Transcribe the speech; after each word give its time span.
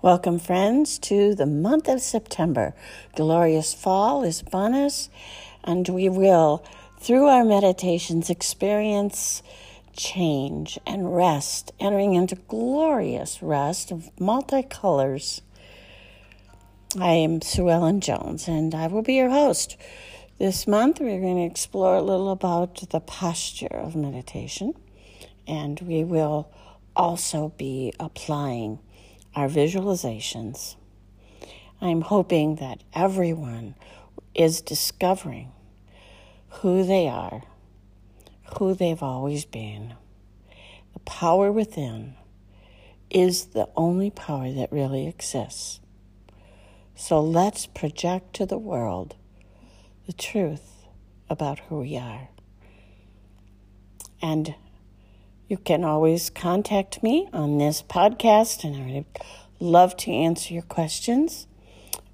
Welcome, 0.00 0.38
friends, 0.38 0.96
to 1.00 1.34
the 1.34 1.44
month 1.44 1.88
of 1.88 2.00
September. 2.00 2.72
Glorious 3.16 3.74
fall 3.74 4.22
is 4.22 4.40
upon 4.40 4.72
us, 4.72 5.10
and 5.64 5.88
we 5.88 6.08
will, 6.08 6.64
through 7.00 7.26
our 7.26 7.44
meditations, 7.44 8.30
experience 8.30 9.42
change 9.96 10.78
and 10.86 11.16
rest, 11.16 11.72
entering 11.80 12.14
into 12.14 12.36
glorious 12.36 13.42
rest 13.42 13.90
of 13.90 14.08
multicolors. 14.20 15.40
I 16.96 17.14
am 17.14 17.42
Sue 17.42 17.68
Ellen 17.68 18.00
Jones, 18.00 18.46
and 18.46 18.76
I 18.76 18.86
will 18.86 19.02
be 19.02 19.14
your 19.14 19.30
host. 19.30 19.76
This 20.38 20.68
month, 20.68 21.00
we're 21.00 21.20
going 21.20 21.38
to 21.38 21.52
explore 21.52 21.96
a 21.96 22.02
little 22.02 22.30
about 22.30 22.88
the 22.90 23.00
posture 23.00 23.66
of 23.66 23.96
meditation, 23.96 24.74
and 25.48 25.80
we 25.80 26.04
will 26.04 26.52
also 26.94 27.52
be 27.58 27.92
applying 27.98 28.78
our 29.38 29.48
visualizations. 29.48 30.74
I'm 31.80 32.00
hoping 32.00 32.56
that 32.56 32.82
everyone 32.92 33.76
is 34.34 34.60
discovering 34.60 35.52
who 36.48 36.82
they 36.82 37.06
are, 37.06 37.44
who 38.58 38.74
they've 38.74 39.00
always 39.00 39.44
been. 39.44 39.94
The 40.92 40.98
power 40.98 41.52
within 41.52 42.16
is 43.10 43.46
the 43.46 43.68
only 43.76 44.10
power 44.10 44.50
that 44.50 44.72
really 44.72 45.06
exists. 45.06 45.78
So 46.96 47.20
let's 47.20 47.64
project 47.64 48.34
to 48.34 48.44
the 48.44 48.58
world 48.58 49.14
the 50.08 50.12
truth 50.14 50.84
about 51.30 51.60
who 51.60 51.78
we 51.78 51.96
are. 51.96 52.28
And 54.20 54.56
you 55.48 55.56
can 55.56 55.82
always 55.82 56.28
contact 56.30 57.02
me 57.02 57.28
on 57.32 57.58
this 57.58 57.82
podcast, 57.82 58.64
and 58.64 58.76
I 58.76 58.94
would 58.94 59.06
love 59.60 59.96
to 59.98 60.12
answer 60.12 60.52
your 60.52 60.62
questions. 60.62 61.46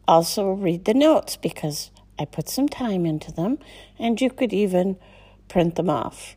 Also, 0.06 0.52
read 0.52 0.84
the 0.84 0.94
notes 0.94 1.36
because 1.36 1.90
I 2.18 2.26
put 2.26 2.48
some 2.48 2.68
time 2.68 3.04
into 3.04 3.32
them, 3.32 3.58
and 3.98 4.20
you 4.20 4.30
could 4.30 4.52
even 4.52 4.96
print 5.48 5.74
them 5.74 5.90
off 5.90 6.36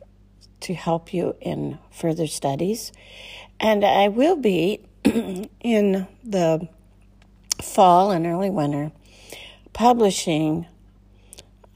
to 0.60 0.74
help 0.74 1.14
you 1.14 1.36
in 1.40 1.78
further 1.92 2.26
studies. 2.26 2.90
And 3.60 3.84
I 3.84 4.08
will 4.08 4.36
be 4.36 4.84
in 5.04 6.08
the 6.24 6.68
fall 7.62 8.10
and 8.10 8.26
early 8.26 8.50
winter 8.50 8.92
publishing 9.72 10.66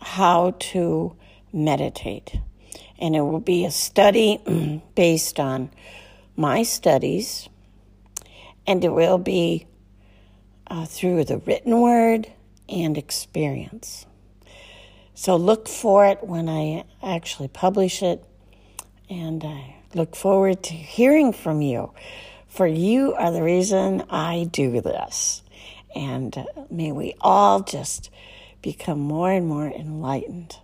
how 0.00 0.54
to 0.58 1.16
meditate 1.52 2.40
and 3.02 3.16
it 3.16 3.20
will 3.20 3.40
be 3.40 3.64
a 3.64 3.70
study 3.70 4.38
based 4.94 5.40
on 5.40 5.70
my 6.36 6.62
studies, 6.62 7.48
and 8.64 8.82
it 8.84 8.92
will 8.92 9.18
be 9.18 9.66
uh, 10.68 10.86
through 10.86 11.24
the 11.24 11.38
written 11.38 11.80
word 11.80 12.30
and 12.68 12.96
experience. 12.96 14.06
So 15.14 15.34
look 15.34 15.66
for 15.66 16.06
it 16.06 16.22
when 16.22 16.48
I 16.48 16.84
actually 17.02 17.48
publish 17.48 18.04
it, 18.04 18.24
and 19.10 19.42
I 19.42 19.76
look 19.94 20.14
forward 20.14 20.62
to 20.62 20.72
hearing 20.72 21.32
from 21.32 21.60
you, 21.60 21.92
for 22.46 22.68
you 22.68 23.14
are 23.14 23.32
the 23.32 23.42
reason 23.42 24.04
I 24.10 24.48
do 24.50 24.80
this. 24.80 25.42
And 25.94 26.38
uh, 26.38 26.44
may 26.70 26.92
we 26.92 27.14
all 27.20 27.62
just 27.62 28.10
become 28.62 29.00
more 29.00 29.32
and 29.32 29.48
more 29.48 29.66
enlightened. 29.66 30.56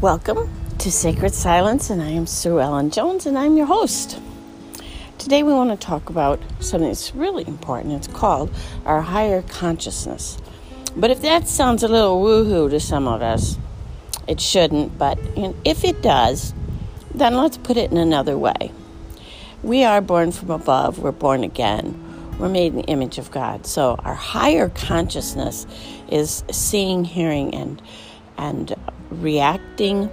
Welcome 0.00 0.48
to 0.78 0.90
Sacred 0.90 1.34
Silence, 1.34 1.90
and 1.90 2.00
I 2.00 2.08
am 2.08 2.26
Sue 2.26 2.58
Ellen 2.58 2.90
Jones, 2.90 3.26
and 3.26 3.36
I'm 3.36 3.58
your 3.58 3.66
host. 3.66 4.18
Today, 5.18 5.42
we 5.42 5.52
want 5.52 5.68
to 5.68 5.76
talk 5.76 6.08
about 6.08 6.40
something 6.60 6.88
that's 6.88 7.14
really 7.14 7.46
important. 7.46 7.92
It's 7.92 8.06
called 8.06 8.50
our 8.86 9.02
higher 9.02 9.42
consciousness. 9.42 10.38
But 10.96 11.10
if 11.10 11.20
that 11.20 11.46
sounds 11.46 11.82
a 11.82 11.88
little 11.88 12.22
woohoo 12.22 12.70
to 12.70 12.80
some 12.80 13.06
of 13.06 13.20
us, 13.20 13.58
it 14.26 14.40
shouldn't. 14.40 14.96
But 14.96 15.18
if 15.66 15.84
it 15.84 16.00
does, 16.00 16.54
then 17.14 17.36
let's 17.36 17.58
put 17.58 17.76
it 17.76 17.90
in 17.90 17.98
another 17.98 18.38
way. 18.38 18.72
We 19.62 19.84
are 19.84 20.00
born 20.00 20.32
from 20.32 20.50
above, 20.50 21.00
we're 21.00 21.12
born 21.12 21.44
again. 21.44 22.06
We're 22.40 22.48
made 22.48 22.72
in 22.72 22.76
the 22.76 22.84
image 22.84 23.18
of 23.18 23.30
God. 23.30 23.66
So 23.66 23.96
our 23.96 24.14
higher 24.14 24.70
consciousness 24.70 25.66
is 26.10 26.42
seeing, 26.50 27.04
hearing, 27.04 27.54
and 27.54 27.82
and 28.38 28.74
reacting 29.10 30.10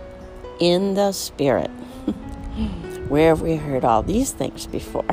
in 0.59 0.95
the 0.95 1.13
spirit. 1.13 1.69
Where 3.07 3.29
have 3.29 3.41
we 3.41 3.55
heard 3.55 3.85
all 3.85 4.03
these 4.03 4.33
things 4.33 4.67
before? 4.67 5.05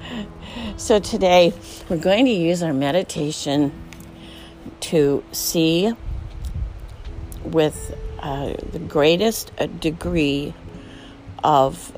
so 0.76 0.98
today 0.98 1.54
we're 1.88 1.96
going 1.96 2.26
to 2.26 2.30
use 2.30 2.62
our 2.62 2.74
meditation 2.74 3.72
to 4.80 5.24
see 5.32 5.94
with 7.44 7.96
uh, 8.20 8.52
the 8.72 8.78
greatest 8.78 9.52
uh, 9.58 9.64
degree 9.66 10.52
of 11.42 11.96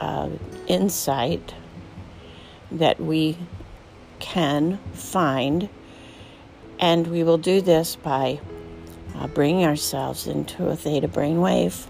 uh, 0.00 0.28
insight 0.66 1.54
that 2.70 3.00
we 3.00 3.38
can 4.24 4.78
find. 4.94 5.68
And 6.80 7.06
we 7.06 7.22
will 7.22 7.38
do 7.38 7.60
this 7.60 7.94
by 7.94 8.40
uh, 9.14 9.26
bringing 9.28 9.64
ourselves 9.64 10.26
into 10.26 10.68
a 10.68 10.76
theta 10.76 11.08
brain 11.08 11.40
wave, 11.40 11.86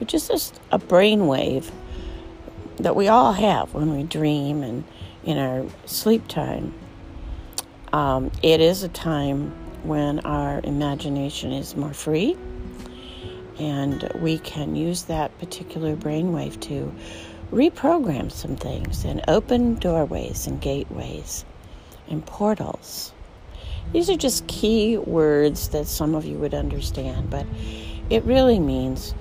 which 0.00 0.12
is 0.12 0.26
just 0.26 0.60
a 0.72 0.78
brain 0.78 1.28
wave 1.28 1.70
that 2.78 2.96
we 2.96 3.06
all 3.08 3.32
have 3.32 3.72
when 3.72 3.96
we 3.96 4.02
dream 4.02 4.62
and 4.62 4.84
in 5.24 5.38
our 5.38 5.64
sleep 5.86 6.26
time. 6.26 6.74
Um, 7.92 8.30
it 8.42 8.60
is 8.60 8.82
a 8.82 8.88
time 8.88 9.52
when 9.84 10.20
our 10.20 10.60
imagination 10.64 11.52
is 11.52 11.76
more 11.76 11.92
free, 11.92 12.36
and 13.58 14.10
we 14.16 14.38
can 14.38 14.74
use 14.74 15.04
that 15.04 15.36
particular 15.38 15.94
brainwave 15.94 16.60
to 16.62 16.92
reprogram 17.50 18.30
some 18.30 18.56
things 18.56 19.04
and 19.04 19.22
open 19.28 19.74
doorways 19.76 20.46
and 20.46 20.60
gateways 20.60 21.44
and 22.08 22.24
portals 22.26 23.12
these 23.92 24.08
are 24.08 24.16
just 24.16 24.46
key 24.46 24.96
words 24.98 25.68
that 25.70 25.88
some 25.88 26.14
of 26.14 26.24
you 26.24 26.38
would 26.38 26.54
understand, 26.54 27.28
but 27.28 27.44
it 28.08 28.22
really 28.24 28.60
means 28.60 29.14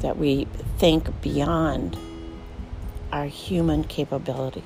that 0.00 0.16
we 0.16 0.46
think 0.78 1.20
beyond 1.20 1.98
our 3.12 3.26
human 3.26 3.84
capability. 3.84 4.64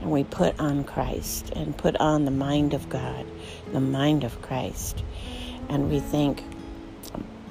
And 0.00 0.10
we 0.10 0.24
put 0.24 0.58
on 0.58 0.84
Christ 0.84 1.50
and 1.54 1.76
put 1.76 1.96
on 1.96 2.24
the 2.24 2.30
mind 2.30 2.72
of 2.72 2.88
God, 2.88 3.26
the 3.72 3.80
mind 3.80 4.24
of 4.24 4.40
Christ. 4.40 5.02
And 5.68 5.90
we 5.90 6.00
think 6.00 6.42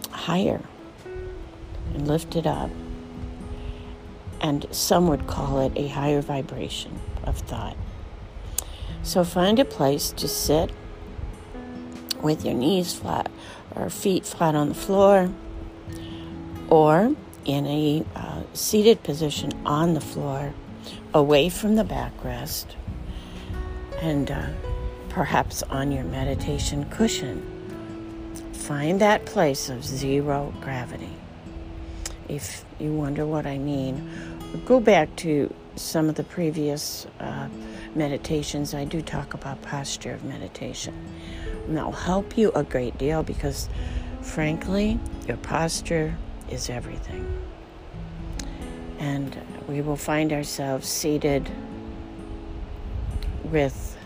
higher 0.10 0.62
and 1.94 2.08
lift 2.08 2.36
it 2.36 2.48
up. 2.48 2.72
And 4.44 4.68
some 4.70 5.08
would 5.08 5.26
call 5.26 5.62
it 5.62 5.72
a 5.76 5.88
higher 5.88 6.22
vibration 6.22 7.00
of 7.24 7.40
thought. 7.40 7.78
So 9.02 9.24
find 9.24 9.58
a 9.58 9.66
place 9.66 10.12
to 10.12 10.28
sit 10.28 10.72
with 12.22 12.46
your 12.46 12.54
knees 12.54 12.94
flat 12.94 13.32
or 13.76 13.90
feet 13.90 14.26
flat 14.26 14.54
on 14.54 14.70
the 14.70 14.76
floor 14.76 15.32
or 16.70 17.16
in 17.46 17.66
a 17.66 18.06
uh, 18.16 18.44
seated 18.54 19.04
position 19.04 19.52
on 19.66 19.94
the 19.94 20.02
floor 20.02 20.54
away 21.14 21.50
from 21.50 21.76
the 21.76 21.84
backrest 21.84 22.66
and 24.02 24.32
uh, 24.32 24.48
perhaps 25.10 25.64
on 25.64 25.92
your 25.92 26.04
meditation 26.04 26.86
cushion. 26.90 27.50
Find 28.54 29.02
that 29.02 29.26
place 29.26 29.70
of 29.70 29.84
zero 29.84 30.54
gravity. 30.62 31.14
If 32.30 32.64
you 32.80 32.94
wonder 32.94 33.26
what 33.26 33.46
I 33.46 33.58
mean, 33.58 34.10
go 34.60 34.80
back 34.80 35.16
to 35.18 35.54
some 35.76 36.10
of 36.10 36.16
the 36.16 36.24
previous 36.24 37.08
uh, 37.20 37.48
meditations, 37.96 38.74
I 38.74 38.86
do 38.86 39.02
talk 39.02 39.34
about 39.34 39.62
posture 39.62 40.14
of 40.14 40.24
meditation. 40.24 40.94
And 41.66 41.78
that'll 41.78 41.92
help 41.92 42.38
you 42.38 42.52
a 42.52 42.64
great 42.64 42.98
deal 42.98 43.24
because, 43.24 43.70
frankly, 44.22 45.00
your 45.28 45.38
posture 45.38 46.16
is 46.50 46.70
everything. 46.70 47.26
And 49.00 49.36
we 49.68 49.82
will 49.82 49.96
find 49.96 50.32
ourselves 50.32 50.88
seated 50.88 51.50
with 53.46 53.98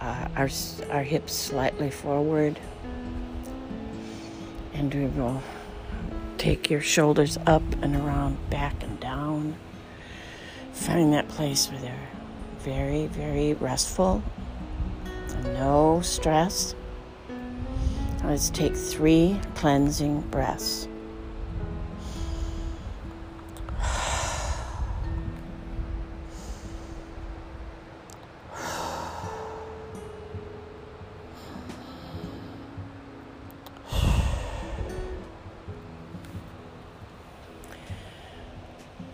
uh, 0.00 0.28
our, 0.36 0.48
our 0.90 1.02
hips 1.02 1.32
slightly 1.32 1.90
forward. 1.90 2.58
And 4.74 4.92
we 4.92 5.06
will 5.06 5.42
take 6.42 6.68
your 6.68 6.80
shoulders 6.80 7.38
up 7.46 7.62
and 7.82 7.94
around, 7.94 8.36
back 8.50 8.82
and 8.82 8.98
down. 8.98 9.54
Find 10.72 11.12
that 11.12 11.28
place 11.28 11.70
where 11.70 11.80
they're 11.80 12.08
very, 12.58 13.06
very 13.06 13.54
restful, 13.54 14.24
no 15.44 16.00
stress. 16.02 16.74
Let's 18.24 18.50
take 18.50 18.74
three 18.74 19.38
cleansing 19.54 20.22
breaths. 20.32 20.88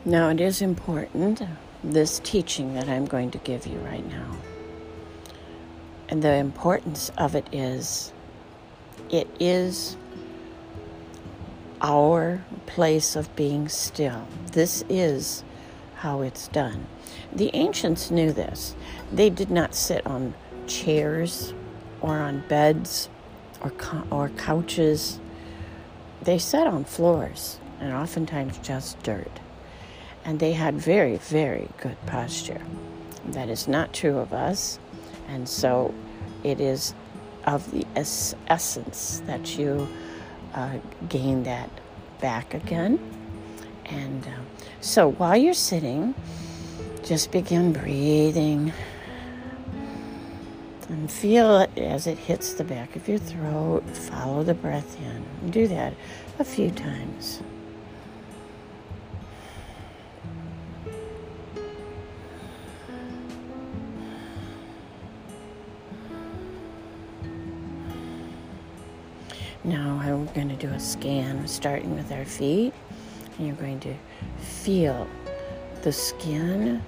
Now, 0.08 0.30
it 0.30 0.40
is 0.40 0.62
important, 0.62 1.42
this 1.84 2.18
teaching 2.24 2.72
that 2.72 2.88
I'm 2.88 3.04
going 3.04 3.30
to 3.32 3.36
give 3.36 3.66
you 3.66 3.78
right 3.80 4.08
now. 4.08 4.38
And 6.08 6.22
the 6.22 6.32
importance 6.32 7.12
of 7.18 7.34
it 7.34 7.46
is 7.52 8.10
it 9.10 9.28
is 9.38 9.98
our 11.82 12.42
place 12.64 13.16
of 13.16 13.36
being 13.36 13.68
still. 13.68 14.26
This 14.52 14.82
is 14.88 15.44
how 15.96 16.22
it's 16.22 16.48
done. 16.48 16.86
The 17.30 17.50
ancients 17.52 18.10
knew 18.10 18.32
this. 18.32 18.74
They 19.12 19.28
did 19.28 19.50
not 19.50 19.74
sit 19.74 20.06
on 20.06 20.32
chairs 20.66 21.52
or 22.00 22.16
on 22.16 22.44
beds 22.48 23.10
or, 23.60 23.74
or 24.10 24.30
couches. 24.30 25.20
They 26.22 26.38
sat 26.38 26.66
on 26.66 26.84
floors 26.84 27.60
and 27.78 27.92
oftentimes 27.92 28.56
just 28.62 29.02
dirt. 29.02 29.40
And 30.24 30.40
they 30.40 30.52
had 30.52 30.74
very, 30.74 31.16
very 31.16 31.68
good 31.80 31.96
posture. 32.06 32.60
That 33.26 33.48
is 33.48 33.68
not 33.68 33.92
true 33.92 34.18
of 34.18 34.32
us. 34.32 34.78
And 35.28 35.48
so 35.48 35.94
it 36.44 36.60
is 36.60 36.94
of 37.46 37.70
the 37.70 37.86
es- 37.96 38.34
essence 38.48 39.22
that 39.26 39.58
you 39.58 39.88
uh, 40.54 40.78
gain 41.08 41.44
that 41.44 41.70
back 42.20 42.54
again. 42.54 42.98
And 43.86 44.26
uh, 44.26 44.30
so 44.80 45.12
while 45.12 45.36
you're 45.36 45.54
sitting, 45.54 46.14
just 47.02 47.30
begin 47.30 47.72
breathing 47.72 48.72
and 50.88 51.10
feel 51.10 51.58
it 51.58 51.70
as 51.76 52.06
it 52.06 52.18
hits 52.18 52.54
the 52.54 52.64
back 52.64 52.96
of 52.96 53.08
your 53.08 53.18
throat. 53.18 53.84
Follow 53.96 54.42
the 54.42 54.54
breath 54.54 54.96
in. 55.00 55.50
Do 55.50 55.68
that 55.68 55.94
a 56.38 56.44
few 56.44 56.70
times. 56.70 57.42
We're 70.16 70.32
going 70.32 70.48
to 70.48 70.56
do 70.56 70.68
a 70.68 70.80
scan 70.80 71.46
starting 71.48 71.94
with 71.94 72.12
our 72.12 72.24
feet. 72.24 72.72
And 73.36 73.46
you're 73.46 73.56
going 73.56 73.80
to 73.80 73.94
feel 74.38 75.06
the 75.82 75.92
skin, 75.92 76.82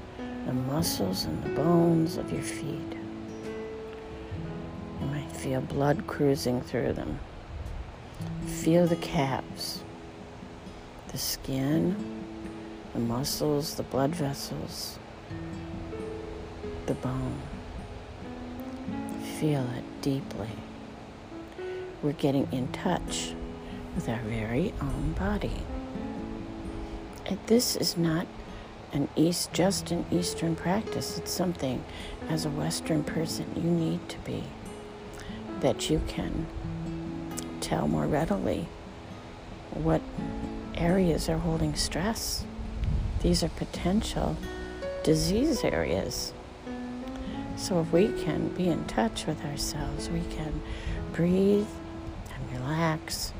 the 0.47 0.53
muscles, 0.53 1.25
and 1.25 1.43
the 1.43 1.51
bones 1.51 2.17
of 2.17 2.33
your 2.33 2.43
feet. 2.43 2.97
You 5.01 5.07
might 5.07 5.31
feel 5.33 5.61
blood 5.61 6.07
cruising 6.07 6.61
through 6.61 6.93
them. 6.93 7.19
Feel 8.47 8.87
the 8.87 8.97
calves, 8.97 9.83
the 11.09 11.19
skin, 11.19 11.97
the 12.93 13.01
muscles, 13.01 13.75
the 13.75 13.83
blood 13.85 14.15
vessels, 14.15 14.99
the 16.87 16.95
bone. 16.95 17.41
Feel 19.39 19.67
it 19.77 20.03
deeply 20.03 20.49
we're 22.03 22.13
getting 22.13 22.49
in 22.53 22.69
touch 22.69 23.35
with 23.95 24.09
our 24.09 24.21
very 24.21 24.73
own 24.81 25.13
body. 25.13 25.63
And 27.27 27.39
this 27.47 27.77
is 27.77 27.97
not 27.97 28.27
an 28.93 29.09
East, 29.15 29.53
just 29.53 29.91
an 29.91 30.05
Eastern 30.11 30.57
practice. 30.57 31.19
It's 31.19 31.31
something 31.31 31.85
as 32.29 32.45
a 32.45 32.51
Western 32.51 33.05
person 33.05 33.47
you 33.55 33.63
need 33.63 34.09
to 34.09 34.19
be, 34.21 34.45
that 35.61 35.91
you 35.91 36.01
can 36.09 36.47
tell 37.61 37.87
more 37.87 38.07
readily 38.07 38.67
what 39.71 40.01
areas 40.75 41.29
are 41.29 41.39
holding 41.39 41.75
stress. 41.75 42.45
These 43.23 43.45
are 43.45 43.49
potential 43.51 44.37
disease 45.05 45.63
areas. 45.63 46.33
So 47.57 47.81
if 47.81 47.93
we 47.93 48.09
can 48.25 48.49
be 48.49 48.69
in 48.69 48.87
touch 48.87 49.27
with 49.27 49.45
ourselves, 49.45 50.09
we 50.09 50.23
can 50.35 50.63
breathe 51.13 51.67
relax 52.53 53.33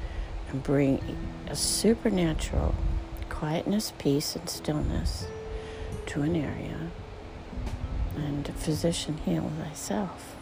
and 0.51 0.63
bring 0.63 1.01
a 1.49 1.57
supernatural 1.57 2.75
quietness, 3.29 3.93
peace, 3.99 4.37
and 4.37 4.49
stillness 4.49 5.27
to 6.07 6.23
an 6.23 6.37
area. 6.37 6.91
And 8.17 8.47
physician, 8.57 9.17
heal 9.19 9.51
thyself. 9.63 10.37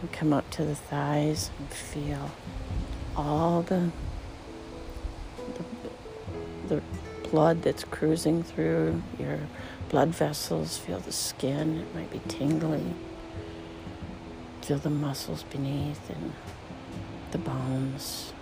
And 0.00 0.10
come 0.10 0.32
up 0.32 0.50
to 0.50 0.64
the 0.64 0.74
thighs 0.74 1.50
and 1.58 1.68
feel 1.68 2.30
all 3.14 3.62
the, 3.62 3.92
the, 6.66 6.74
the 6.74 6.82
blood 7.28 7.62
that's 7.62 7.84
cruising 7.84 8.42
through 8.42 9.02
your 9.18 9.38
blood 9.90 10.08
vessels. 10.08 10.78
Feel 10.78 10.98
the 10.98 11.12
skin, 11.12 11.78
it 11.78 11.94
might 11.94 12.10
be 12.10 12.20
tingling. 12.26 12.94
Feel 14.62 14.78
the 14.78 14.90
muscles 14.90 15.42
beneath 15.44 16.10
and 16.10 16.32
the 17.32 17.38
bones. 17.38 18.32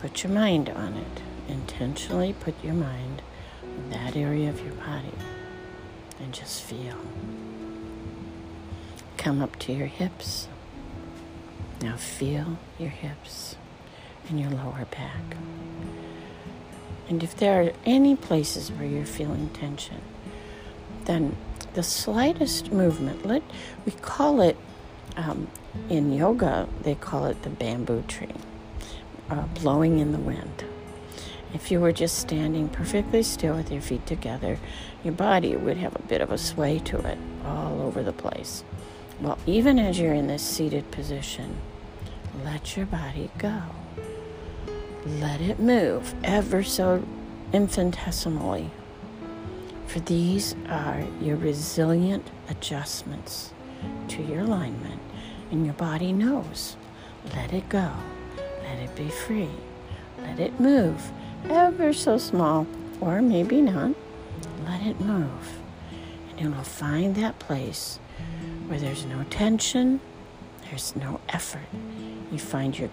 Put 0.00 0.22
your 0.22 0.32
mind 0.32 0.68
on 0.70 0.94
it. 0.94 1.22
Intentionally 1.48 2.32
put 2.32 2.54
your 2.62 2.74
mind 2.74 3.22
in 3.62 3.90
that 3.90 4.16
area 4.16 4.48
of 4.48 4.64
your 4.64 4.74
body 4.74 5.12
and 6.20 6.32
just 6.32 6.62
feel. 6.62 6.96
Come 9.16 9.42
up 9.42 9.58
to 9.60 9.72
your 9.72 9.86
hips. 9.86 10.48
Now 11.82 11.96
feel 11.96 12.58
your 12.78 12.90
hips 12.90 13.56
and 14.28 14.38
your 14.38 14.50
lower 14.50 14.86
back. 14.90 15.36
And 17.08 17.22
if 17.22 17.36
there 17.36 17.62
are 17.62 17.72
any 17.84 18.14
places 18.14 18.70
where 18.70 18.86
you're 18.86 19.04
feeling 19.04 19.48
tension, 19.50 20.00
then 21.06 21.36
the 21.74 21.82
slightest 21.82 22.72
movement, 22.72 23.26
let 23.26 23.42
we 23.84 23.92
call 23.92 24.40
it 24.40 24.56
um, 25.16 25.48
in 25.88 26.12
yoga, 26.12 26.68
they 26.82 26.94
call 26.94 27.26
it 27.26 27.42
the 27.42 27.50
bamboo 27.50 28.02
tree, 28.08 28.28
uh, 29.28 29.46
blowing 29.60 29.98
in 29.98 30.12
the 30.12 30.18
wind. 30.18 30.64
If 31.52 31.70
you 31.70 31.80
were 31.80 31.92
just 31.92 32.18
standing 32.18 32.68
perfectly 32.68 33.22
still 33.22 33.56
with 33.56 33.72
your 33.72 33.82
feet 33.82 34.06
together, 34.06 34.58
your 35.02 35.14
body 35.14 35.56
would 35.56 35.76
have 35.78 35.96
a 35.96 36.02
bit 36.02 36.20
of 36.20 36.30
a 36.30 36.38
sway 36.38 36.78
to 36.80 36.98
it 37.06 37.18
all 37.44 37.82
over 37.82 38.02
the 38.02 38.12
place. 38.12 38.62
Well, 39.20 39.38
even 39.46 39.78
as 39.78 39.98
you're 39.98 40.14
in 40.14 40.28
this 40.28 40.42
seated 40.42 40.90
position, 40.90 41.56
let 42.44 42.76
your 42.76 42.86
body 42.86 43.30
go. 43.38 43.62
Let 45.04 45.40
it 45.40 45.58
move 45.58 46.14
ever 46.22 46.62
so 46.62 47.04
infinitesimally. 47.52 48.70
For 49.86 49.98
these 50.00 50.54
are 50.68 51.04
your 51.20 51.36
resilient 51.36 52.30
adjustments 52.48 53.52
to 54.08 54.22
your 54.22 54.40
alignment, 54.40 55.00
and 55.50 55.64
your 55.64 55.74
body 55.74 56.12
knows. 56.12 56.76
Let 57.34 57.52
it 57.52 57.68
go. 57.68 57.90
Let 58.62 58.78
it 58.78 58.94
be 58.94 59.08
free. 59.08 59.50
Let 60.18 60.38
it 60.38 60.60
move, 60.60 61.10
ever 61.48 61.92
so 61.92 62.18
small, 62.18 62.66
or 63.00 63.22
maybe 63.22 63.60
not. 63.60 63.94
Let 64.64 64.82
it 64.82 65.00
move. 65.00 65.58
And 66.30 66.40
you 66.40 66.50
will 66.50 66.62
find 66.62 67.14
that 67.16 67.38
place 67.38 67.98
where 68.68 68.78
there's 68.78 69.04
no 69.04 69.24
tension, 69.30 70.00
there's 70.68 70.94
no 70.94 71.20
effort. 71.28 71.66
You 72.30 72.38
find 72.38 72.78
your 72.78 72.90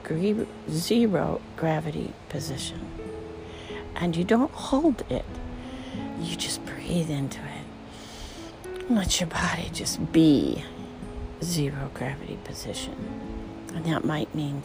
zero 0.69 1.41
gravity 1.55 2.13
position. 2.29 2.79
And 3.95 4.15
you 4.15 4.23
don't 4.23 4.51
hold 4.51 5.03
it, 5.09 5.25
you 6.19 6.35
just 6.35 6.65
breathe 6.65 7.09
into 7.09 7.39
it. 7.39 8.83
Let 8.89 9.19
your 9.19 9.27
body 9.27 9.69
just 9.73 10.11
be 10.11 10.63
zero 11.43 11.91
gravity 11.93 12.37
position. 12.43 12.95
And 13.73 13.85
that 13.85 14.03
might 14.03 14.33
mean 14.33 14.63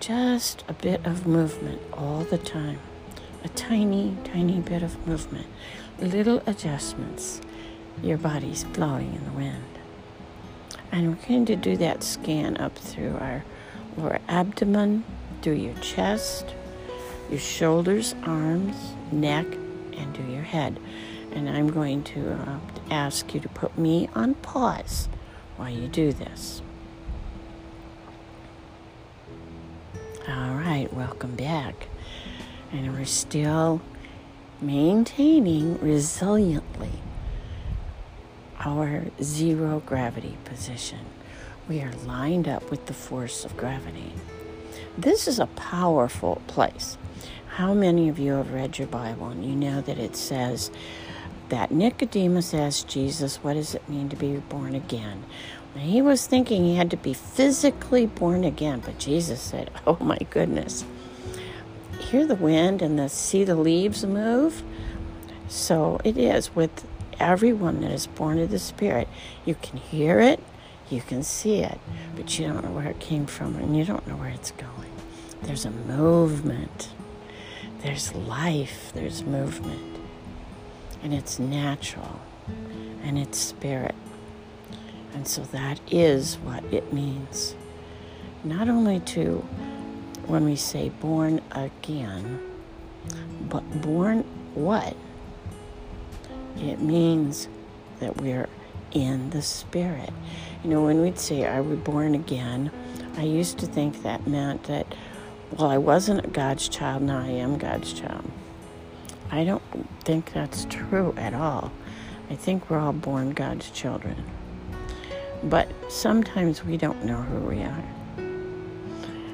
just 0.00 0.64
a 0.68 0.72
bit 0.72 1.04
of 1.04 1.26
movement 1.26 1.80
all 1.92 2.24
the 2.24 2.38
time. 2.38 2.78
A 3.44 3.48
tiny, 3.48 4.16
tiny 4.24 4.60
bit 4.60 4.82
of 4.82 5.06
movement. 5.06 5.46
Little 5.98 6.42
adjustments. 6.46 7.40
Your 8.02 8.18
body's 8.18 8.64
blowing 8.64 9.14
in 9.14 9.24
the 9.24 9.32
wind. 9.32 9.64
And 10.90 11.08
we're 11.08 11.28
going 11.28 11.46
to 11.46 11.56
do 11.56 11.76
that 11.78 12.02
scan 12.02 12.56
up 12.56 12.76
through 12.76 13.16
our 13.20 13.44
lower 13.96 14.20
abdomen, 14.28 15.04
through 15.42 15.54
your 15.54 15.74
chest, 15.74 16.54
your 17.30 17.40
shoulders, 17.40 18.14
arms, 18.24 18.76
neck, 19.12 19.46
and 19.96 20.14
through 20.14 20.32
your 20.32 20.42
head. 20.42 20.78
And 21.32 21.48
I'm 21.48 21.68
going 21.68 22.02
to 22.04 22.32
uh, 22.32 22.58
ask 22.90 23.34
you 23.34 23.40
to 23.40 23.48
put 23.48 23.76
me 23.76 24.08
on 24.14 24.34
pause 24.34 25.08
why 25.56 25.70
you 25.70 25.88
do 25.88 26.12
this. 26.12 26.62
All 30.28 30.54
right, 30.54 30.88
welcome 30.92 31.36
back. 31.36 31.88
And 32.72 32.92
we're 32.92 33.04
still 33.04 33.80
maintaining 34.60 35.76
resiliently 35.78 36.90
our 38.60 39.04
zero 39.22 39.82
gravity 39.84 40.36
position. 40.44 41.00
We 41.68 41.80
are 41.82 41.92
lined 42.06 42.48
up 42.48 42.70
with 42.70 42.86
the 42.86 42.94
force 42.94 43.44
of 43.44 43.56
gravity. 43.56 44.12
This 44.96 45.28
is 45.28 45.38
a 45.38 45.46
powerful 45.46 46.40
place. 46.46 46.96
How 47.56 47.74
many 47.74 48.08
of 48.08 48.18
you 48.18 48.32
have 48.32 48.52
read 48.52 48.78
your 48.78 48.88
Bible 48.88 49.28
and 49.28 49.44
you 49.44 49.54
know 49.54 49.80
that 49.82 49.98
it 49.98 50.16
says 50.16 50.70
that 51.48 51.70
Nicodemus 51.70 52.54
asked 52.54 52.88
Jesus, 52.88 53.36
What 53.36 53.54
does 53.54 53.74
it 53.74 53.88
mean 53.88 54.08
to 54.08 54.16
be 54.16 54.36
born 54.36 54.74
again? 54.74 55.24
he 55.76 56.00
was 56.00 56.28
thinking 56.28 56.64
he 56.64 56.76
had 56.76 56.90
to 56.92 56.96
be 56.96 57.12
physically 57.12 58.06
born 58.06 58.44
again, 58.44 58.80
but 58.84 58.98
Jesus 58.98 59.40
said, 59.40 59.70
Oh 59.86 59.98
my 60.00 60.18
goodness, 60.30 60.84
hear 61.98 62.26
the 62.26 62.34
wind 62.34 62.82
and 62.82 62.98
the, 62.98 63.08
see 63.08 63.44
the 63.44 63.56
leaves 63.56 64.04
move? 64.04 64.62
So 65.48 66.00
it 66.04 66.16
is 66.16 66.54
with 66.54 66.86
everyone 67.20 67.80
that 67.80 67.90
is 67.90 68.06
born 68.06 68.38
of 68.38 68.50
the 68.50 68.58
Spirit. 68.58 69.08
You 69.44 69.54
can 69.56 69.78
hear 69.78 70.20
it, 70.20 70.40
you 70.90 71.00
can 71.00 71.22
see 71.22 71.58
it, 71.62 71.78
but 72.16 72.38
you 72.38 72.46
don't 72.46 72.64
know 72.64 72.70
where 72.70 72.88
it 72.88 73.00
came 73.00 73.26
from 73.26 73.56
and 73.56 73.76
you 73.76 73.84
don't 73.84 74.06
know 74.06 74.16
where 74.16 74.30
it's 74.30 74.50
going. 74.52 74.90
There's 75.42 75.64
a 75.64 75.70
movement, 75.70 76.90
there's 77.82 78.14
life, 78.14 78.92
there's 78.94 79.22
movement, 79.22 79.93
and 81.04 81.14
it's 81.14 81.38
natural 81.38 82.20
and 83.04 83.16
it's 83.16 83.38
spirit. 83.38 83.94
And 85.14 85.28
so 85.28 85.42
that 85.42 85.78
is 85.88 86.36
what 86.38 86.64
it 86.72 86.92
means. 86.92 87.54
Not 88.42 88.68
only 88.68 88.98
to, 89.00 89.36
when 90.26 90.44
we 90.44 90.56
say 90.56 90.88
born 90.88 91.40
again, 91.52 92.40
but 93.48 93.82
born 93.82 94.24
what? 94.54 94.96
It 96.56 96.80
means 96.80 97.48
that 98.00 98.16
we're 98.16 98.48
in 98.92 99.30
the 99.30 99.42
Spirit. 99.42 100.10
You 100.62 100.70
know, 100.70 100.84
when 100.84 101.02
we'd 101.02 101.18
say, 101.18 101.44
Are 101.44 101.62
we 101.62 101.76
born 101.76 102.14
again? 102.14 102.70
I 103.16 103.22
used 103.22 103.58
to 103.58 103.66
think 103.66 104.02
that 104.02 104.26
meant 104.26 104.64
that, 104.64 104.86
well, 105.52 105.68
I 105.68 105.78
wasn't 105.78 106.32
God's 106.32 106.68
child, 106.68 107.02
now 107.02 107.20
I 107.20 107.28
am 107.28 107.58
God's 107.58 107.92
child. 107.92 108.24
I 109.34 109.42
don't 109.42 109.62
think 110.04 110.32
that's 110.32 110.64
true 110.70 111.12
at 111.16 111.34
all. 111.34 111.72
I 112.30 112.36
think 112.36 112.70
we're 112.70 112.78
all 112.78 112.92
born 112.92 113.32
God's 113.32 113.68
children. 113.68 114.24
But 115.42 115.68
sometimes 115.90 116.64
we 116.64 116.76
don't 116.76 117.04
know 117.04 117.16
who 117.16 117.40
we 117.40 117.60
are. 117.62 117.84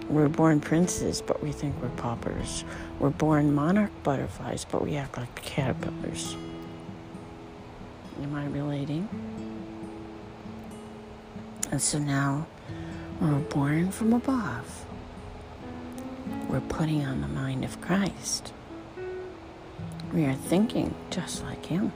We're 0.09 0.31
born 0.31 0.59
princes, 0.59 1.21
but 1.21 1.43
we 1.43 1.53
think 1.53 1.75
we're 1.83 1.91
paupers. 1.91 2.65
We're 2.99 3.11
born 3.11 3.55
monarch 3.55 3.91
butterflies, 4.03 4.65
but 4.65 4.83
we 4.83 4.97
act 4.97 5.19
like 5.19 5.35
caterpillars. 5.35 6.35
Am 8.23 8.35
I 8.35 8.47
relating? 8.47 9.07
And 11.71 11.83
so 11.83 11.99
now 11.99 12.47
we're 13.21 13.35
born 13.35 13.91
from 13.91 14.15
above. 14.15 14.87
We're 16.49 16.61
putting 16.61 17.05
on 17.05 17.21
the 17.21 17.29
mind 17.29 17.67
of 17.67 17.83
Christ. 17.83 18.55
We 20.13 20.25
are 20.25 20.35
thinking 20.35 20.95
just 21.11 21.45
like 21.45 21.67
Him. 21.67 21.93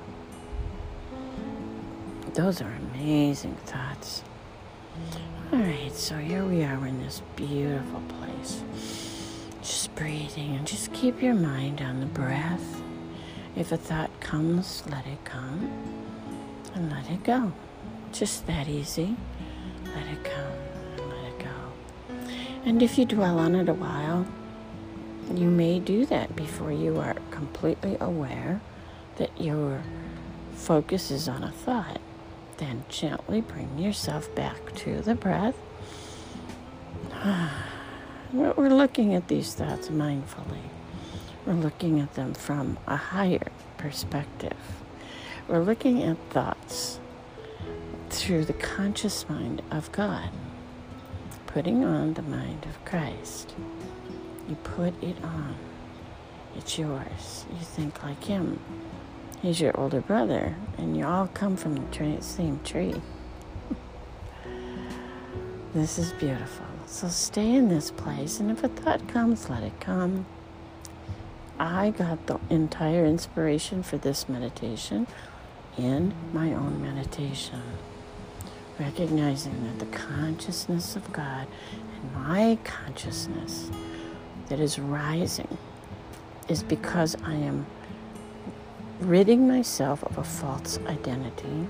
Those 2.34 2.62
are 2.62 2.72
amazing 2.92 3.56
thoughts. 3.66 4.22
All 5.52 5.58
right, 5.58 5.92
so 5.92 6.16
here 6.16 6.44
we 6.44 6.62
are 6.62 6.86
in 6.86 7.00
this 7.02 7.22
beautiful 7.34 8.00
place. 8.20 8.62
Just 9.62 9.94
breathing 9.96 10.54
and 10.56 10.66
just 10.66 10.92
keep 10.92 11.20
your 11.22 11.34
mind 11.34 11.80
on 11.80 11.98
the 11.98 12.06
breath. 12.06 12.82
If 13.56 13.72
a 13.72 13.76
thought 13.76 14.10
comes, 14.20 14.84
let 14.88 15.06
it 15.06 15.24
come 15.24 15.70
and 16.74 16.90
let 16.90 17.10
it 17.10 17.24
go. 17.24 17.52
Just 18.12 18.46
that 18.46 18.68
easy. 18.68 19.16
Let 19.86 20.06
it 20.06 20.22
come 20.22 20.52
and 20.98 21.10
let 21.10 21.24
it 21.32 21.38
go. 21.40 22.16
And 22.64 22.82
if 22.82 22.96
you 22.96 23.06
dwell 23.06 23.38
on 23.38 23.54
it 23.54 23.68
a 23.68 23.74
while, 23.74 24.26
you 25.32 25.48
may 25.50 25.78
do 25.78 26.06
that 26.06 26.36
before 26.36 26.72
you 26.72 26.98
are 26.98 27.14
completely 27.30 27.96
aware 28.00 28.60
that 29.16 29.40
your 29.40 29.82
focus 30.54 31.10
is 31.10 31.28
on 31.28 31.42
a 31.42 31.50
thought. 31.50 32.00
Then 32.58 32.84
gently 32.88 33.40
bring 33.40 33.78
yourself 33.78 34.32
back 34.34 34.74
to 34.76 35.00
the 35.00 35.14
breath. 35.14 35.56
We're 38.32 38.68
looking 38.68 39.14
at 39.14 39.28
these 39.28 39.54
thoughts 39.54 39.88
mindfully. 39.88 40.68
We're 41.46 41.54
looking 41.54 42.00
at 42.00 42.14
them 42.14 42.34
from 42.34 42.78
a 42.86 42.96
higher 42.96 43.48
perspective. 43.76 44.56
We're 45.46 45.62
looking 45.62 46.02
at 46.02 46.16
thoughts 46.30 46.98
through 48.08 48.46
the 48.46 48.54
conscious 48.54 49.28
mind 49.28 49.62
of 49.70 49.92
God, 49.92 50.30
putting 51.46 51.84
on 51.84 52.14
the 52.14 52.22
mind 52.22 52.64
of 52.64 52.82
Christ. 52.84 53.54
You 54.48 54.56
put 54.56 55.02
it 55.02 55.16
on. 55.22 55.56
It's 56.56 56.78
yours. 56.78 57.46
You 57.50 57.64
think 57.64 58.02
like 58.02 58.24
him. 58.24 58.60
He's 59.42 59.60
your 59.60 59.78
older 59.78 60.00
brother, 60.00 60.54
and 60.78 60.96
you 60.96 61.06
all 61.06 61.28
come 61.28 61.56
from 61.56 61.74
the 61.74 62.22
same 62.22 62.60
tree. 62.64 62.94
this 65.74 65.98
is 65.98 66.12
beautiful. 66.12 66.66
So 66.86 67.08
stay 67.08 67.54
in 67.54 67.68
this 67.68 67.90
place, 67.90 68.40
and 68.40 68.50
if 68.50 68.62
a 68.64 68.68
thought 68.68 69.06
comes, 69.08 69.50
let 69.50 69.62
it 69.62 69.78
come. 69.80 70.26
I 71.58 71.90
got 71.90 72.26
the 72.26 72.38
entire 72.50 73.04
inspiration 73.04 73.82
for 73.82 73.96
this 73.96 74.28
meditation 74.28 75.06
in 75.76 76.14
my 76.32 76.52
own 76.52 76.80
meditation 76.82 77.62
recognizing 78.78 79.64
that 79.64 79.78
the 79.78 79.96
consciousness 79.96 80.96
of 80.96 81.12
God 81.12 81.46
and 81.94 82.14
my 82.14 82.58
consciousness 82.64 83.70
that 84.48 84.60
is 84.60 84.78
rising 84.78 85.58
is 86.48 86.62
because 86.62 87.16
I 87.24 87.34
am 87.34 87.66
ridding 89.00 89.48
myself 89.48 90.02
of 90.04 90.18
a 90.18 90.24
false 90.24 90.78
identity. 90.86 91.66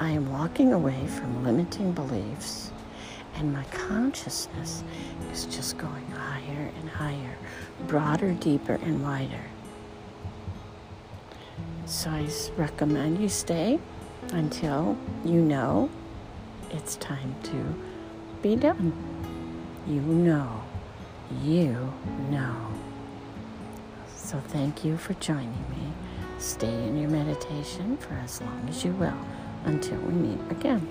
I 0.00 0.10
am 0.10 0.32
walking 0.32 0.72
away 0.72 1.06
from 1.06 1.44
limiting 1.44 1.92
beliefs, 1.92 2.72
and 3.36 3.52
my 3.52 3.64
consciousness 3.64 4.82
is 5.32 5.44
just 5.46 5.78
going 5.78 6.06
higher 6.10 6.70
and 6.80 6.88
higher, 6.88 7.36
broader, 7.86 8.32
deeper, 8.32 8.74
and 8.82 9.02
wider. 9.02 9.44
So 11.86 12.10
I 12.10 12.28
recommend 12.56 13.20
you 13.20 13.28
stay 13.28 13.78
until 14.32 14.96
you 15.24 15.40
know 15.40 15.90
it's 16.70 16.96
time 16.96 17.34
to 17.44 17.74
be 18.42 18.56
done. 18.56 18.92
You 19.86 20.00
know, 20.00 20.63
you 21.42 21.92
know. 22.30 22.56
So 24.16 24.38
thank 24.48 24.84
you 24.84 24.96
for 24.96 25.14
joining 25.14 25.50
me. 25.70 25.92
Stay 26.38 26.86
in 26.88 26.98
your 26.98 27.10
meditation 27.10 27.96
for 27.96 28.14
as 28.14 28.40
long 28.40 28.66
as 28.68 28.84
you 28.84 28.92
will 28.92 29.16
until 29.64 29.98
we 29.98 30.12
meet 30.12 30.40
again. 30.50 30.86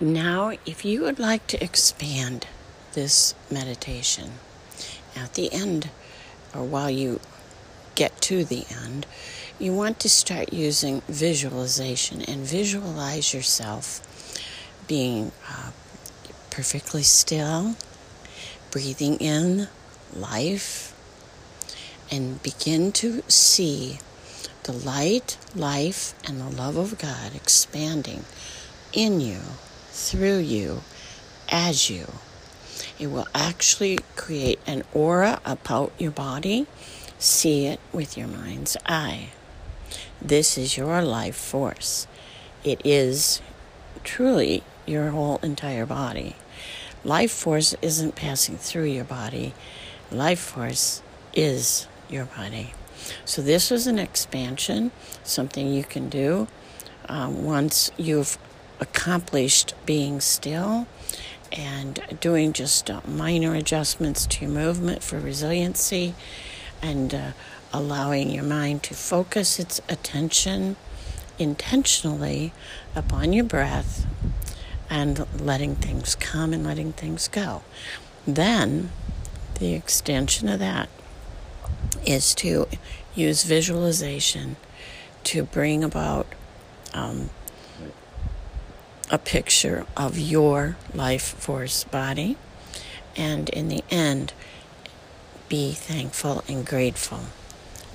Now, 0.00 0.52
if 0.66 0.84
you 0.84 1.02
would 1.02 1.18
like 1.18 1.46
to 1.46 1.64
expand 1.64 2.46
this 2.94 3.34
meditation 3.50 4.32
at 5.16 5.34
the 5.34 5.52
end, 5.52 5.90
or 6.54 6.64
while 6.64 6.90
you 6.90 7.20
get 7.94 8.20
to 8.22 8.44
the 8.44 8.64
end, 8.84 9.06
you 9.58 9.72
want 9.72 10.00
to 10.00 10.08
start 10.08 10.52
using 10.52 11.02
visualization 11.08 12.22
and 12.22 12.40
visualize 12.40 13.32
yourself 13.32 14.00
being 14.88 15.30
uh, 15.48 15.70
perfectly 16.50 17.02
still, 17.02 17.76
breathing 18.70 19.16
in 19.16 19.68
life, 20.14 20.94
and 22.10 22.42
begin 22.42 22.92
to 22.92 23.22
see 23.28 23.98
the 24.64 24.72
light, 24.72 25.36
life, 25.54 26.14
and 26.26 26.40
the 26.40 26.50
love 26.50 26.76
of 26.76 26.98
God 26.98 27.34
expanding 27.34 28.24
in 28.92 29.20
you 29.20 29.40
through 29.90 30.38
you 30.38 30.82
as 31.48 31.90
you. 31.90 32.06
It 32.98 33.08
will 33.08 33.26
actually 33.34 33.98
create 34.16 34.60
an 34.66 34.84
aura 34.92 35.40
about 35.44 35.92
your 35.98 36.12
body. 36.12 36.66
See 37.18 37.66
it 37.66 37.80
with 37.92 38.16
your 38.16 38.28
mind's 38.28 38.76
eye. 38.86 39.30
This 40.22 40.56
is 40.56 40.76
your 40.76 41.02
life 41.02 41.36
force. 41.36 42.06
It 42.62 42.80
is 42.84 43.42
truly 44.04 44.62
your 44.86 45.10
whole 45.10 45.38
entire 45.42 45.86
body. 45.86 46.36
life 47.04 47.32
force 47.32 47.74
isn't 47.82 48.14
passing 48.14 48.56
through 48.56 48.84
your 48.84 49.04
body, 49.04 49.52
life 50.10 50.40
force 50.40 51.02
is 51.34 51.86
your 52.08 52.24
body. 52.24 52.72
So, 53.24 53.42
this 53.42 53.70
was 53.70 53.86
an 53.86 53.98
expansion, 53.98 54.90
something 55.22 55.72
you 55.72 55.84
can 55.84 56.08
do 56.08 56.48
um, 57.08 57.44
once 57.44 57.90
you've 57.98 58.38
accomplished 58.80 59.74
being 59.84 60.20
still 60.20 60.86
and 61.54 62.00
doing 62.20 62.52
just 62.52 62.90
uh, 62.90 63.00
minor 63.06 63.54
adjustments 63.54 64.26
to 64.26 64.44
your 64.44 64.54
movement 64.54 65.02
for 65.02 65.18
resiliency 65.18 66.14
and 66.82 67.14
uh, 67.14 67.30
allowing 67.72 68.30
your 68.30 68.44
mind 68.44 68.82
to 68.82 68.94
focus 68.94 69.58
its 69.58 69.80
attention 69.88 70.76
intentionally 71.38 72.52
upon 72.94 73.32
your 73.32 73.44
breath 73.44 74.06
and 74.90 75.26
letting 75.40 75.74
things 75.76 76.14
come 76.14 76.52
and 76.52 76.64
letting 76.64 76.92
things 76.92 77.28
go. 77.28 77.62
Then, 78.26 78.90
the 79.58 79.74
extension 79.74 80.48
of 80.48 80.58
that 80.58 80.88
is 82.04 82.34
to 82.36 82.68
use 83.14 83.44
visualization 83.44 84.56
to 85.24 85.44
bring 85.44 85.82
about 85.82 86.26
um, 86.92 87.30
a 89.10 89.18
picture 89.18 89.86
of 89.96 90.18
your 90.18 90.76
life 90.94 91.22
force 91.22 91.84
body, 91.84 92.36
and 93.16 93.48
in 93.50 93.68
the 93.68 93.84
end, 93.90 94.32
be 95.48 95.72
thankful 95.72 96.42
and 96.48 96.66
grateful. 96.66 97.20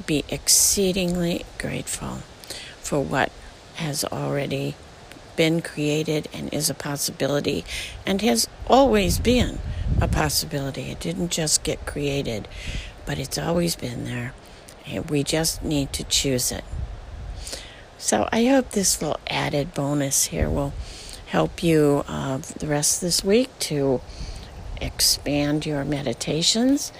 Be 0.05 0.23
exceedingly 0.29 1.45
grateful 1.57 2.19
for 2.79 3.03
what 3.03 3.31
has 3.75 4.03
already 4.05 4.75
been 5.35 5.61
created 5.61 6.27
and 6.33 6.53
is 6.53 6.69
a 6.69 6.73
possibility 6.73 7.63
and 8.05 8.21
has 8.21 8.47
always 8.67 9.19
been 9.19 9.59
a 10.01 10.07
possibility. 10.07 10.91
It 10.91 10.99
didn't 10.99 11.31
just 11.31 11.63
get 11.63 11.85
created, 11.85 12.47
but 13.05 13.17
it's 13.17 13.37
always 13.37 13.75
been 13.75 14.05
there. 14.05 14.33
We 15.09 15.23
just 15.23 15.63
need 15.63 15.93
to 15.93 16.03
choose 16.03 16.51
it. 16.51 16.63
So 17.97 18.27
I 18.31 18.45
hope 18.45 18.71
this 18.71 19.01
little 19.01 19.19
added 19.27 19.73
bonus 19.73 20.25
here 20.25 20.49
will 20.49 20.73
help 21.29 21.61
you 21.61 22.03
uh, 22.07 22.37
the 22.37 22.65
rest 22.65 22.97
of 22.97 23.01
this 23.01 23.23
week 23.23 23.49
to 23.59 24.01
expand 24.81 25.63
your 25.63 25.85
meditations, 25.85 26.91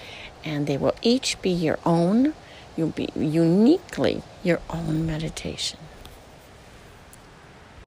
and 0.44 0.68
they 0.68 0.76
will 0.76 0.94
each 1.02 1.40
be 1.42 1.50
your 1.50 1.78
own. 1.84 2.32
You'll 2.76 2.90
be 2.90 3.08
uniquely 3.16 4.22
your 4.44 4.60
own 4.70 5.04
meditation. 5.04 5.80